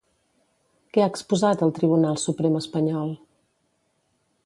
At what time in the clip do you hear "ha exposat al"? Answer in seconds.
1.03-1.75